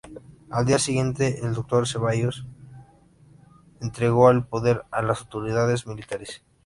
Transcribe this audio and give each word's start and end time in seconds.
Al 0.49 0.65
día 0.65 0.79
siguiente, 0.79 1.41
el 1.45 1.53
Dr. 1.53 1.87
Ceballos 1.87 2.47
entregó 3.81 4.31
el 4.31 4.43
poder 4.43 4.83
a 4.89 5.03
las 5.03 5.19
autoridades 5.21 5.85
militares. 5.85 6.41